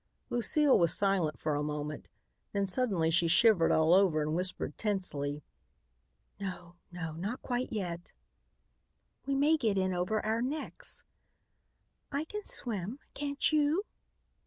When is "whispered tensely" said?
4.35-5.43